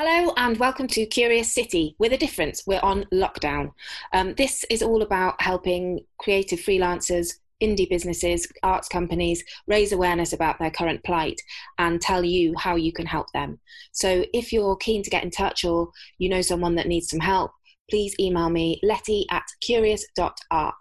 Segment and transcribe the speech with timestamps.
[0.00, 1.96] Hello and welcome to Curious City.
[1.98, 3.72] With a difference, we're on lockdown.
[4.12, 10.56] Um, this is all about helping creative freelancers, indie businesses, arts companies raise awareness about
[10.60, 11.40] their current plight
[11.78, 13.58] and tell you how you can help them.
[13.90, 17.18] So if you're keen to get in touch or you know someone that needs some
[17.18, 17.50] help,
[17.90, 20.74] please email me letty at curious.art.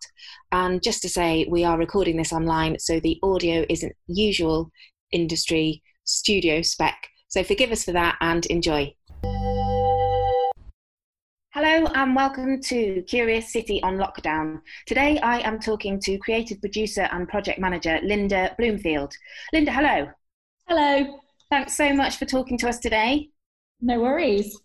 [0.51, 4.69] And just to say, we are recording this online, so the audio isn't usual
[5.11, 7.07] industry studio spec.
[7.29, 8.93] So forgive us for that and enjoy.
[11.59, 14.61] Hello and welcome to Curious City on Lockdown.
[14.85, 19.15] Today I am talking to creative producer and project manager Linda Bloomfield.
[19.51, 20.07] Linda, hello.
[20.67, 21.19] Hello.
[21.49, 23.31] Thanks so much for talking to us today.
[23.81, 24.55] No worries.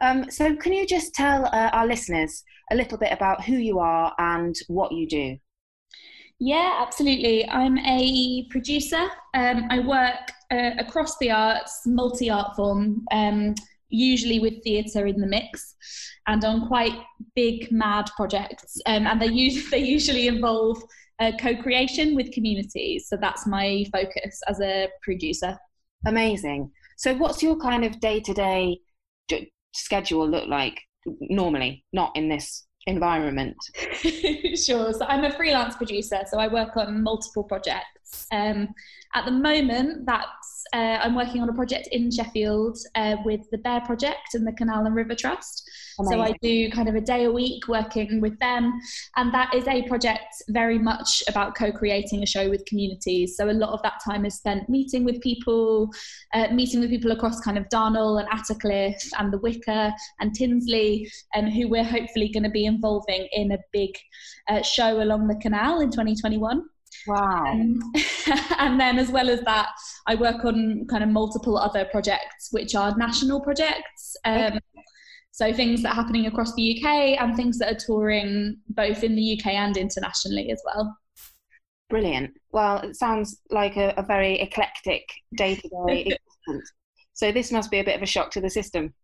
[0.00, 3.80] Um, so, can you just tell uh, our listeners a little bit about who you
[3.80, 5.38] are and what you do?
[6.38, 7.48] Yeah, absolutely.
[7.48, 9.08] I'm a producer.
[9.34, 13.04] Um, I work uh, across the arts, multi art form.
[13.10, 13.56] Um,
[13.88, 15.74] usually with theatre in the mix
[16.26, 16.94] and on quite
[17.34, 18.80] big mad projects.
[18.86, 20.82] Um, and they, use, they usually involve
[21.18, 23.08] uh, co-creation with communities.
[23.08, 25.56] So that's my focus as a producer.
[26.06, 26.70] Amazing.
[26.98, 28.78] So what's your kind of day-to-day
[29.74, 30.80] schedule look like
[31.20, 33.56] normally not in this environment?
[34.56, 34.90] Sure.
[34.94, 37.95] So i'm a freelance producer so i work on multiple projects
[38.32, 38.68] um,
[39.14, 43.58] at the moment that's uh, I'm working on a project in Sheffield uh, with the
[43.58, 45.68] Bear Project and the Canal and River Trust.
[45.98, 46.18] Amazing.
[46.18, 48.78] So I do kind of a day a week working with them,
[49.16, 53.36] and that is a project very much about co-creating a show with communities.
[53.36, 55.90] So a lot of that time is spent meeting with people,
[56.34, 61.10] uh, meeting with people across kind of Darnall and Attercliffe and the Wicker and Tinsley,
[61.34, 63.90] and who we're hopefully going to be involving in a big
[64.48, 66.64] uh, show along the canal in 2021.
[67.06, 67.44] Wow.
[67.46, 67.80] Um,
[68.58, 69.68] and then, as well as that,
[70.06, 74.16] I work on kind of multiple other projects, which are national projects.
[74.24, 74.60] Um, okay.
[75.30, 79.14] So, things that are happening across the UK and things that are touring both in
[79.14, 80.96] the UK and internationally as well.
[81.90, 82.32] Brilliant.
[82.52, 85.02] Well, it sounds like a, a very eclectic
[85.36, 86.72] day to day existence.
[87.12, 88.94] So, this must be a bit of a shock to the system.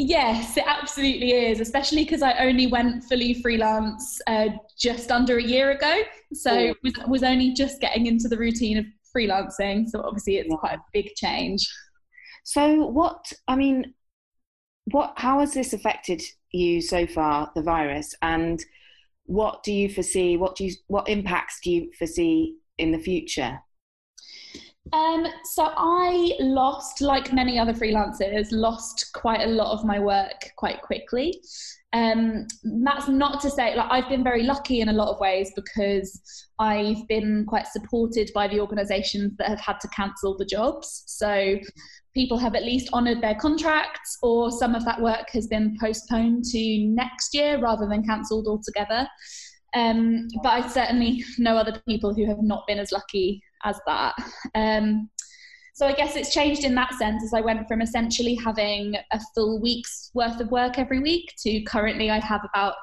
[0.00, 5.42] Yes, it absolutely is, especially because I only went fully freelance uh, just under a
[5.42, 6.02] year ago.
[6.32, 9.88] So was, was only just getting into the routine of freelancing.
[9.88, 11.68] So obviously it's quite a big change.
[12.44, 13.92] So what, I mean,
[14.92, 16.22] what, how has this affected
[16.52, 18.14] you so far, the virus?
[18.22, 18.64] And
[19.24, 23.58] what do you foresee, what do you, what impacts do you foresee in the future?
[24.92, 30.50] Um, so I lost, like many other freelancers, lost quite a lot of my work
[30.56, 31.40] quite quickly.
[31.94, 32.46] Um,
[32.82, 36.20] that's not to say like I've been very lucky in a lot of ways because
[36.58, 41.04] I've been quite supported by the organisations that have had to cancel the jobs.
[41.06, 41.58] So
[42.14, 46.44] people have at least honoured their contracts, or some of that work has been postponed
[46.46, 49.08] to next year rather than cancelled altogether.
[49.74, 54.14] Um, but I certainly know other people who have not been as lucky as that.
[54.54, 55.08] Um,
[55.78, 59.20] so I guess it's changed in that sense as I went from essentially having a
[59.32, 62.74] full week's worth of work every week to currently I have about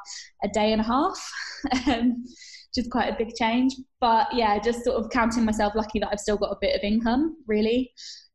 [0.46, 1.32] a day and a half,
[1.88, 3.74] um, which is quite a big change.
[4.00, 6.84] But yeah, just sort of counting myself lucky that I've still got a bit of
[6.84, 7.92] income, really,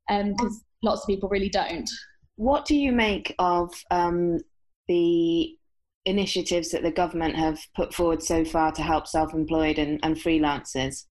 [0.06, 1.88] because um, lots of people really don't.
[2.36, 4.40] What do you make of um,
[4.88, 5.56] the
[6.04, 11.06] initiatives that the government have put forward so far to help self-employed and, and freelancers?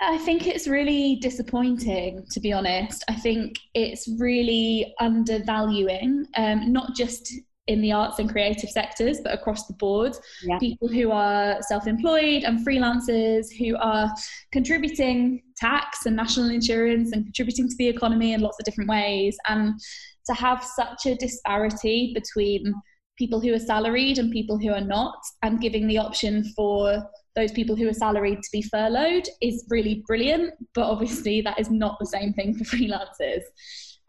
[0.00, 3.04] I think it's really disappointing, to be honest.
[3.08, 7.32] I think it's really undervaluing, um, not just
[7.66, 10.16] in the arts and creative sectors, but across the board.
[10.42, 10.58] Yeah.
[10.58, 14.12] People who are self employed and freelancers who are
[14.52, 19.36] contributing tax and national insurance and contributing to the economy in lots of different ways.
[19.48, 19.78] And
[20.26, 22.74] to have such a disparity between
[23.20, 27.52] people who are salaried and people who are not, and giving the option for those
[27.52, 30.54] people who are salaried to be furloughed is really brilliant.
[30.74, 33.42] But obviously, that is not the same thing for freelancers.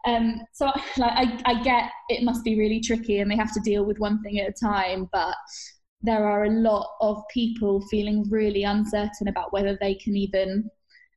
[0.06, 3.60] Um, so, like, I, I get it must be really tricky, and they have to
[3.60, 5.10] deal with one thing at a time.
[5.12, 5.36] But
[6.00, 10.68] there are a lot of people feeling really uncertain about whether they can even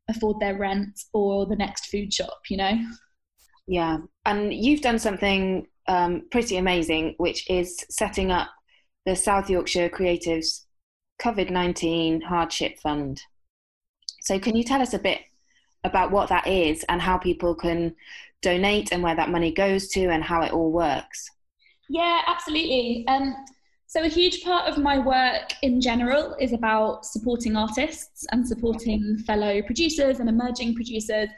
[0.10, 2.42] afford their rent or the next food shop.
[2.50, 2.78] You know.
[3.68, 8.50] Yeah, and you've done something um, pretty amazing, which is setting up
[9.06, 10.66] the South Yorkshire Creatives
[11.22, 13.22] COVID 19 Hardship Fund.
[14.22, 15.22] So, can you tell us a bit
[15.84, 17.96] about what that is and how people can
[18.42, 21.30] donate and where that money goes to and how it all works?
[21.90, 23.06] Yeah, absolutely.
[23.08, 23.36] Um,
[23.86, 29.18] so, a huge part of my work in general is about supporting artists and supporting
[29.20, 31.30] fellow producers and emerging producers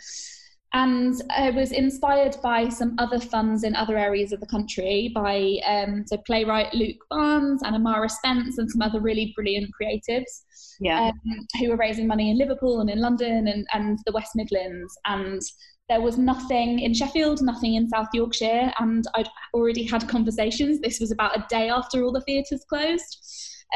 [0.73, 5.57] and I was inspired by some other funds in other areas of the country by
[5.65, 10.43] um, so playwright Luke Barnes and Amara Spence and some other really brilliant creatives
[10.79, 11.07] yeah.
[11.09, 14.97] um, who were raising money in Liverpool and in London and, and the West Midlands
[15.05, 15.41] and
[15.89, 20.81] there was nothing in Sheffield, nothing in South Yorkshire, and I'd already had conversations.
[20.81, 23.17] This was about a day after all the theatres closed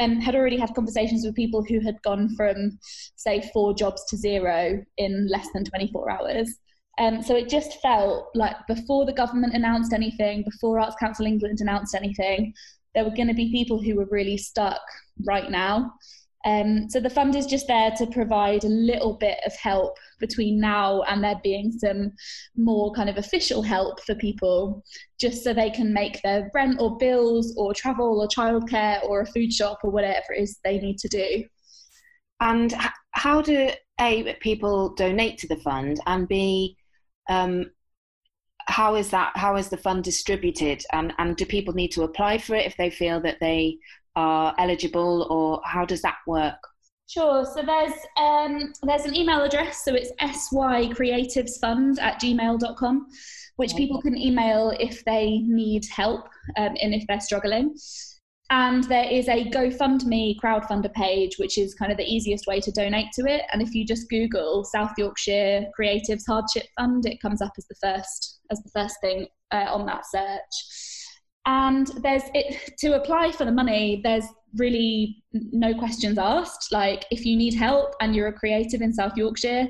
[0.00, 2.78] um, had already had conversations with people who had gone from,
[3.16, 6.58] say, four jobs to zero in less than 24 hours.
[6.98, 11.58] Um, so it just felt like before the government announced anything, before Arts Council England
[11.60, 12.52] announced anything,
[12.94, 14.80] there were going to be people who were really stuck
[15.26, 15.92] right now.
[16.44, 20.60] Um, so the fund is just there to provide a little bit of help between
[20.60, 22.10] now and there being some
[22.56, 24.82] more kind of official help for people,
[25.20, 29.26] just so they can make their rent or bills or travel or childcare or a
[29.26, 31.44] food shop or whatever it is they need to do.
[32.40, 32.74] And
[33.12, 36.76] how do a people donate to the fund and b
[37.28, 37.70] um,
[38.66, 42.38] how is that how is the fund distributed and and do people need to apply
[42.38, 43.76] for it if they feel that they
[44.16, 46.58] are eligible, or how does that work?
[47.08, 47.44] Sure.
[47.44, 49.84] So there's um, there's an email address.
[49.84, 53.06] So it's sycreativesfund at gmail.com,
[53.56, 56.26] which people can email if they need help
[56.56, 57.74] um, and if they're struggling.
[58.52, 62.70] And there is a GoFundMe crowdfunder page, which is kind of the easiest way to
[62.70, 63.44] donate to it.
[63.50, 67.76] And if you just Google South Yorkshire Creatives Hardship Fund, it comes up as the
[67.82, 70.92] first as the first thing uh, on that search
[71.46, 74.26] and there's it to apply for the money there's
[74.56, 79.16] really no questions asked like if you need help and you're a creative in south
[79.16, 79.66] yorkshire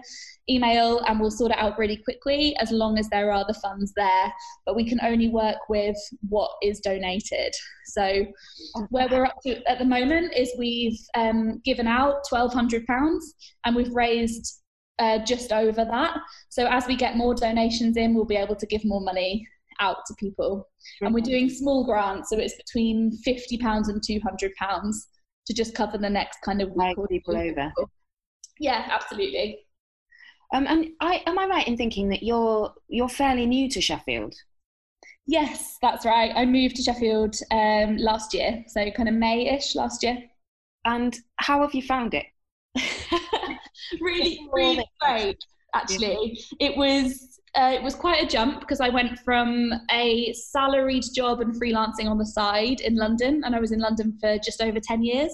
[0.48, 3.92] email and we'll sort it out really quickly as long as there are the funds
[3.96, 4.32] there
[4.66, 5.96] but we can only work with
[6.28, 7.54] what is donated
[7.86, 8.24] so
[8.90, 13.34] where we're up to at the moment is we've um, given out 1200 pounds
[13.64, 14.62] and we've raised
[14.98, 16.18] uh, just over that
[16.48, 19.46] so as we get more donations in we'll be able to give more money
[19.80, 20.68] out to people.
[21.00, 25.08] And we're doing small grants, so it's between fifty pounds and two hundred pounds
[25.46, 27.72] to just cover the next kind of week or people over.
[28.60, 29.60] Yeah, absolutely.
[30.52, 34.34] Um, and I am I right in thinking that you're you're fairly new to Sheffield?
[35.26, 36.32] Yes, that's right.
[36.34, 40.18] I moved to Sheffield um, last year, so kind of May-ish last year.
[40.84, 42.26] And how have you found it?
[44.00, 45.38] really, really great.
[45.74, 51.04] Actually, it was uh, it was quite a jump because I went from a salaried
[51.14, 54.60] job and freelancing on the side in London, and I was in London for just
[54.60, 55.32] over 10 years.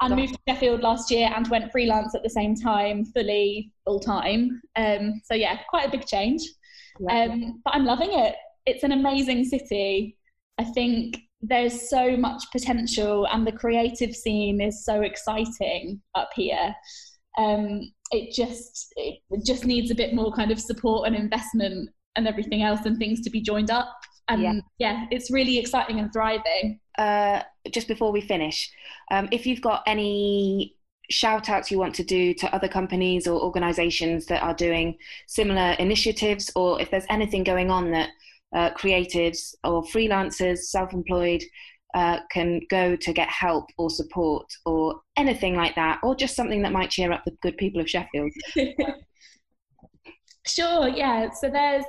[0.00, 4.00] And moved to Sheffield last year and went freelance at the same time, fully full
[4.00, 4.60] time.
[4.76, 6.42] Um, so, yeah, quite a big change.
[7.10, 8.34] Um, but I'm loving it.
[8.66, 10.16] It's an amazing city.
[10.58, 16.74] I think there's so much potential, and the creative scene is so exciting up here.
[17.38, 22.28] Um, it just it just needs a bit more kind of support and investment and
[22.28, 23.92] everything else and things to be joined up
[24.28, 28.70] and yeah, yeah it's really exciting and thriving uh, just before we finish
[29.10, 30.76] um, if you've got any
[31.10, 34.96] shout outs you want to do to other companies or organizations that are doing
[35.26, 38.08] similar initiatives or if there's anything going on that
[38.54, 41.42] uh, creatives or freelancers self-employed
[41.94, 46.62] uh, can go to get help or support or anything like that, or just something
[46.62, 48.32] that might cheer up the good people of Sheffield?
[50.46, 51.30] sure, yeah.
[51.30, 51.84] So there's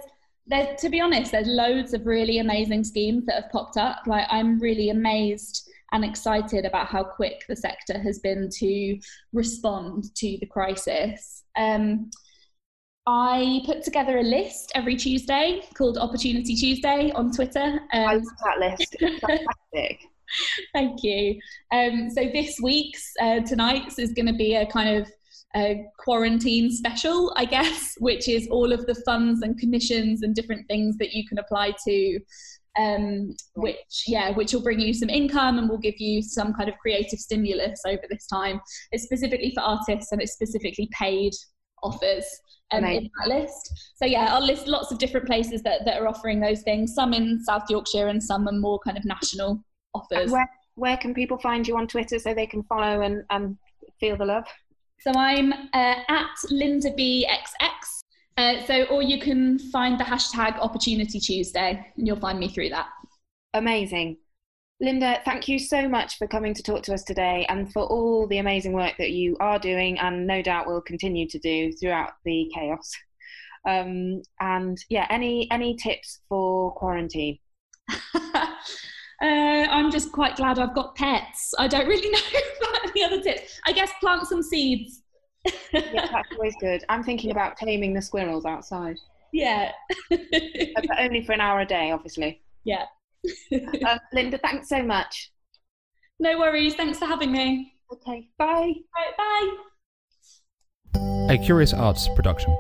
[0.48, 4.02] there's to be honest, there's loads of really amazing schemes that have popped up.
[4.06, 9.00] Like I'm really amazed and excited about how quick the sector has been to
[9.34, 11.44] respond to the crisis.
[11.58, 12.10] Um,
[13.08, 17.80] I put together a list every Tuesday called Opportunity Tuesday on Twitter.
[17.94, 18.96] Um, I love that list.
[19.00, 20.00] Fantastic.
[20.74, 21.40] Thank you.
[21.72, 25.08] Um, so this week's, uh, tonight's is going to be a kind of
[25.56, 30.68] a quarantine special, I guess, which is all of the funds and commissions and different
[30.68, 32.20] things that you can apply to.
[32.78, 36.68] Um, which yeah, which will bring you some income and will give you some kind
[36.68, 38.60] of creative stimulus over this time.
[38.92, 41.32] It's specifically for artists and it's specifically paid
[41.84, 42.26] offers
[42.72, 43.94] um, in that list.
[43.96, 46.94] So yeah, I'll list lots of different places that, that are offering those things.
[46.94, 50.32] Some in South Yorkshire and some are more kind of national offers.
[50.32, 53.58] Where, where can people find you on Twitter so they can follow and, and
[54.00, 54.46] feel the love?
[55.02, 58.02] So I'm uh, at Linda BXX.
[58.38, 62.70] Uh, so, or you can find the hashtag Opportunity Tuesday, and you'll find me through
[62.70, 62.88] that.
[63.54, 64.18] Amazing.
[64.82, 68.28] Linda, thank you so much for coming to talk to us today and for all
[68.28, 72.12] the amazing work that you are doing and no doubt will continue to do throughout
[72.25, 72.92] the chaos.
[73.66, 77.40] Um, and yeah, any any tips for quarantine?
[79.22, 79.25] Uh,
[79.69, 81.53] I'm just quite glad I've got pets.
[81.57, 82.19] I don't really know
[82.69, 83.60] about any other tips.
[83.65, 85.01] I guess plant some seeds.
[85.72, 86.84] yeah, that's always good.
[86.89, 88.98] I'm thinking about taming the squirrels outside.
[89.31, 89.72] Yeah.
[90.12, 90.17] Uh,
[90.75, 92.41] but only for an hour a day, obviously.
[92.63, 92.86] Yeah.
[93.88, 95.31] Um, Linda, thanks so much.
[96.19, 96.75] No worries.
[96.75, 97.74] Thanks for having me.
[97.91, 98.29] Okay.
[98.38, 98.74] Bye.
[99.17, 99.55] Bye.
[101.29, 102.55] A Curious Arts production.